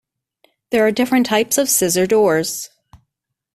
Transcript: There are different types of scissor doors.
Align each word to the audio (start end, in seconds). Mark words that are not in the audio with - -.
There 0.71 0.83
are 0.83 0.89
different 0.91 1.27
types 1.27 1.59
of 1.59 1.69
scissor 1.69 2.07
doors. 2.07 2.67